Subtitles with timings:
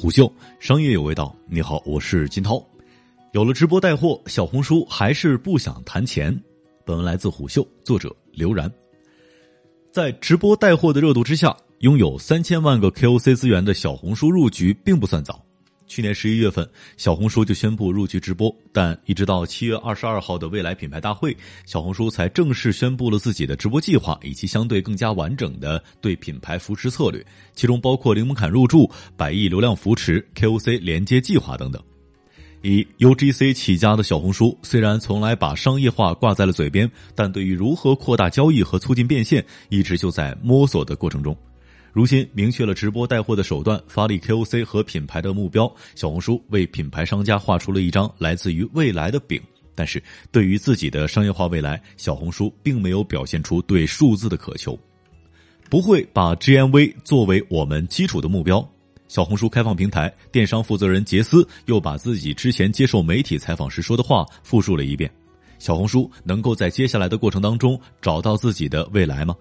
[0.00, 2.66] 虎嗅商业有味道，你好，我是金涛。
[3.32, 6.34] 有了直播带货，小红书还是不想谈钱。
[6.86, 8.72] 本文来自虎嗅，作者刘然。
[9.92, 15.44] 在直播带货的热度之下，拥有三千万个 KOC 资源的小红书入局并不算早。
[15.90, 16.64] 去年十一月份，
[16.96, 21.36] 小红书就宣布入局直播，但一直到七月二十二号的未来品牌大会，
[21.66, 27.26] 小红书才正式宣布了自己的直播计划以及相对更加完整的对品牌扶持策略，
[27.56, 31.82] 其中包括零门槛入驻、百亿流量扶持、KOC 连接计划等等。
[32.62, 41.36] 以 UGC 起家的小红书，虽然从来把商业化挂在了嘴边，但对于如何扩大交易和促进变现，一直就在摸索的过程中。
[41.92, 49.40] 如今明确了直播带货的手段，发力 KOC 和品牌的目标，小红书为品牌商家画出了一张来自于未来的饼。
[49.74, 54.78] 但是，对于自己的商业化未来，小红书并没有表现出对数字的渴求，
[55.68, 58.66] 不会把 GMV 作为我们基础的目标。
[59.08, 65.10] 小红书开放平台电商负责人杰斯又把自己之前接受媒体采访时说的话复述了一遍：
[65.58, 69.34] 小红书能够在接下来的过程当中找到自己的未来吗？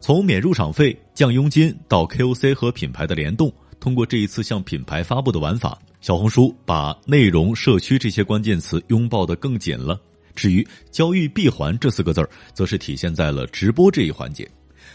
[0.00, 10.00] 从免入场费、降佣金到 KOC 和品牌的联动，通过这一次向品牌发布的玩法，小红书把内容、社区这些关键词拥抱得更紧了。
[10.34, 14.50] 至于交易闭环这四个字儿，则是体现在了直播这一环节，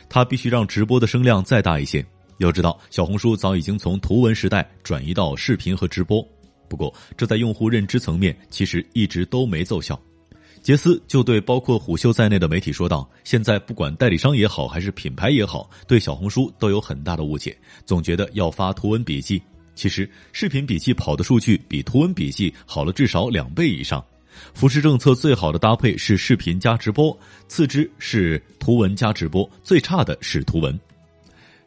[0.10, 2.04] 它必须让直播的声量再大一些。
[2.40, 6.28] 要知道，小红书早已经从图文时代转移到视频和直播，
[6.68, 10.00] 不过这在用户认知层面其实一直都没奏效。
[10.66, 19.40] 杰斯就对包括虎嗅在内的媒体说道：“现在不管代理商也好，还是品牌也好，对小红书都有很大的误解，总觉得要发图文笔记。
[19.76, 24.04] 其实视频笔记跑的数据比图文笔记好了至少两倍以上。
[24.56, 27.16] 扶持政策最好的搭配是视频加直播，
[27.48, 30.80] 次之是图文加直播，最差的是图文。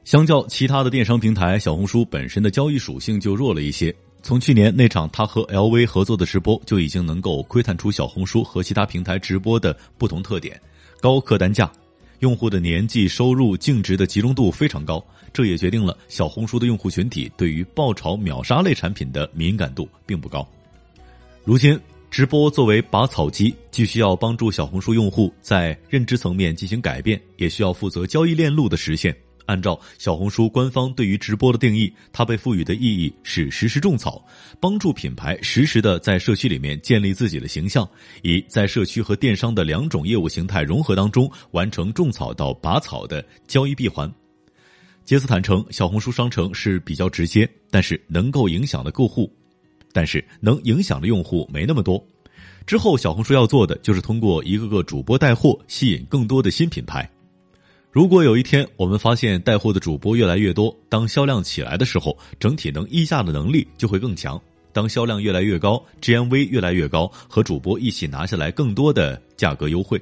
[0.02, 10.60] 相较其他的电商平台，小红书本身的交易属性就弱了一些。”从去年那场他和 LV 合作的直播，就已经能够窥探出小红书和其他平台直播的不同特点：
[11.00, 11.70] 高客单价，
[12.18, 15.02] 用户的年纪、收入、净值的集中度非常高。
[15.32, 20.46] 这也决定了小红书的用户群体对于爆炒秒杀类产品的敏感度并不高。
[21.44, 21.78] 如今，
[22.10, 29.14] 直播作为拔草机，既需要帮助小红书用户在认知层面进行改变，也需要负责交易链路的实现。
[29.48, 34.22] 按照小红书官方对于直播的定义，它被赋予的意义是实时种草，
[34.60, 37.88] 帮助品牌实时的在社区里面建立自己的形象，
[38.22, 44.12] 以在社区和电商的两种业务形态融合当中完成种草到拔草的交易闭环。
[45.02, 49.32] 杰斯坦诚，小红书商城是比较直接，但是能够影响的客户，
[49.94, 52.06] 但是能影响的用户没那么多。
[52.66, 57.10] 之后，小红书要做的就是通过一个个主播带货，吸引更多的新品牌。
[57.90, 64.40] 如果有一天我们发现带货的主播越来越多，当销量起来的时候，整体能溢价的能力就会更强。
[64.74, 70.00] 当销量越来越高，GMV 越来越高，和主播一起拿下来更多的价格优惠。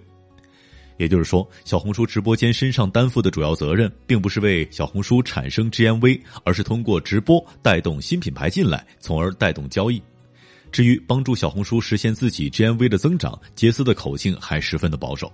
[0.99, 10.03] 也就是说，小红书直播间身上担负的主要责任，并不是为小红书产生 GMV，而是通过直播带动新品牌进来，从而带动交易。
[10.73, 15.33] 至于帮助小红书实现自己 GMV 的增长，杰斯的口径还十分的保守。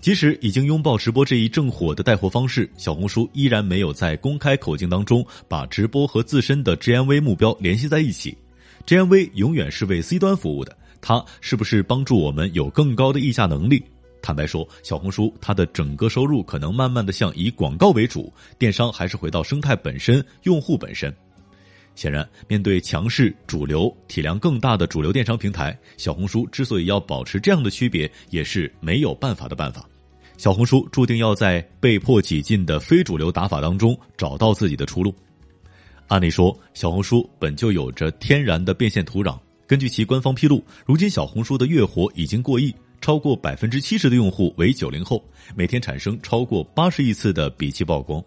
[0.00, 8.36] 即使已经拥抱直播这一正火的带货方式，小红书依然没有在公开口径当中把直播和自身的 GMV 目标联系在一起。
[8.86, 13.82] GMV 永远是为 C 端服务的，它是不是帮助我们有更高的议价能力？
[14.22, 21.14] 坦白说，小红书它的整个收入可能慢慢的向以广告为主，电商还是回到生态本身、用户本身。
[22.00, 29.86] 显然，面对强势主流、体量更大的主流电商平台，小红书之所以要保持这样的区别，也是没有办法的办法。
[30.38, 35.14] 小红书注定要在被迫挤进的非主流打法当中找到自己的出路。
[36.06, 39.38] 按理说，小红书本就有着天然的变现土壤。
[39.66, 45.22] 根据其官方披露，如今小红书的月活已经过亿，超过百分之七十的用户为九零后，
[45.54, 48.24] 每天产生超过八十亿次的笔记曝光。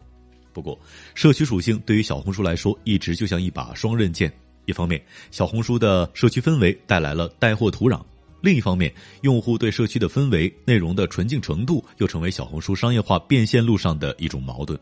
[0.53, 0.79] 不过，
[1.15, 4.31] 社区属性对于小红书来说一直就像一把双刃剑。
[4.65, 7.99] 一方面，小红书的社区氛围带来了带货土壤；
[8.39, 14.79] 另一方面，用户对社区的氛围、内容的纯净程度又成为小红书商业化变现路上的一种矛盾。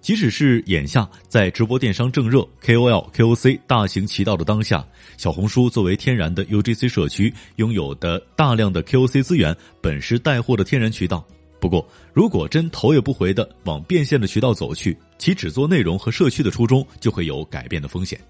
[0.00, 4.84] 即使是眼下在直播电商正热、KOL、KOC 大行其道的当下，
[5.16, 11.24] 小红书作为天然的 UGC 社区，拥有的大量的 KOC 资源，本是带货的天然渠道。
[11.62, 18.20] 不过，如果真头也不回的往变现的渠道走去，其只做内容和社区的初衷就会有改变的风险。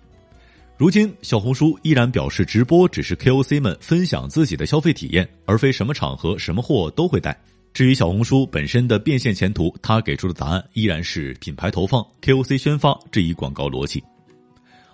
[0.76, 7.34] 如今，小红书依然表示，直播只是 KOC 们分享自己的消费体验，而非什么场合、什么货都会带。
[7.73, 14.05] 至于小红书本身的变现前途，他给出的答案依然是品牌投放、KOC 宣发这一广告逻辑。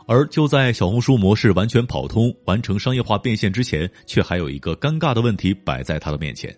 [0.06, 6.56] 而就在小红书模式完全跑通、完成商业化变现之前，却还有一个尴尬的问题摆在他的面前。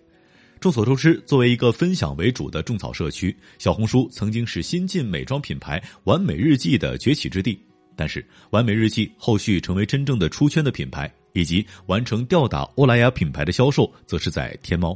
[0.61, 7.59] 众所周知，作为一个分享为主的种草社区，小红书曾经是新晋美妆品牌“完美日记”的崛起之地。
[7.95, 14.95] 但是，完美日记后续成为真正的出圈的品牌，以及完成吊打欧莱雅品牌的销售，则是在天猫。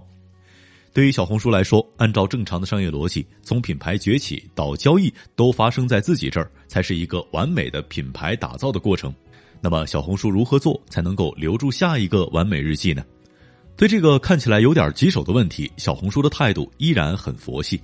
[0.94, 9.12] 对于小红书来说，按照正常的商业逻辑，从品牌崛起到交易都发生在自己这儿，才是一个完美的品牌打造的过程。
[9.62, 13.04] 那么，小红书如何做才能够留住下一个完美日记呢？
[13.78, 17.80] 对这个看起来有点棘手的问题，小红书的态度依然很佛系。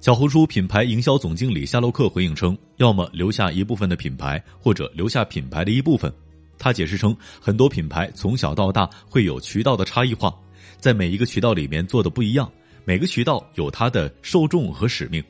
[0.00, 6.10] 小红书品牌营销总经理夏洛克回应称：“要么留下一部分的品牌，或者留下品牌的一部分。”
[6.58, 10.34] 他解释称，很多品牌从小到大会有渠道的差异化，
[10.78, 12.50] 在每一个渠道里面做的不一样，
[12.86, 15.22] 每个渠道有它的受众和使命。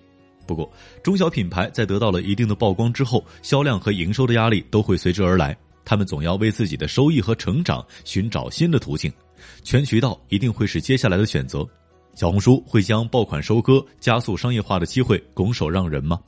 [0.47, 0.71] 不过，
[1.03, 9.13] 中小品牌在得到了一定的曝光之后，销量和营收的压力都会随之而来，他们总要为自己的收益和成长寻找新的途径。
[9.63, 11.67] 全渠道一定会是接下来的选择，
[12.15, 16.21] 小红书会将爆款收割、加速商业化的机会拱手让人吗？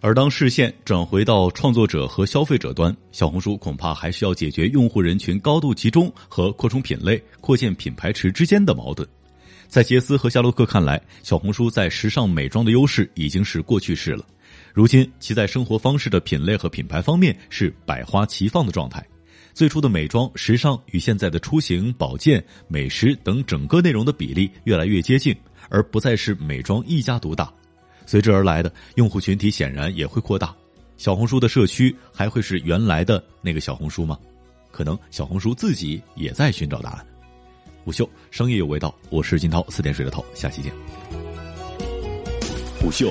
[0.00, 9.08] 而当视线转回到创作者和消费者端，小红书恐怕还需要解决用户人群高度集中和扩充品类、扩建品牌池之间的矛盾。
[9.66, 14.24] 在杰斯和夏洛克看来，小红书在时尚美妆的优势已经是过去式了，
[14.72, 19.04] 如今其在生活方式的品类和品牌方面是百花齐放的状态。
[19.56, 25.34] 最初的美妆、时尚与现在的出行、保健、美食等整个内容的比例越来越接近，
[25.70, 27.50] 而不再是美妆一家独大。
[28.04, 30.54] 随之而来的用户群体显然也会扩大。
[30.98, 34.18] 小红书的社区还会是原来的那个小红书吗？
[34.70, 37.06] 可能小红书自己也在寻找答案。
[37.86, 40.70] 午休，商业有味道，我是金涛，四点水的涛，下期见。
[42.84, 43.10] 午休。